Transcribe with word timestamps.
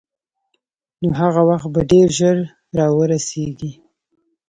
نو 1.01 1.09
هغه 1.21 1.41
وخت 1.49 1.67
به 1.73 1.81
ډېر 1.91 2.07
ژر 2.17 2.37
را 2.77 2.87
ورسېږي. 2.97 3.71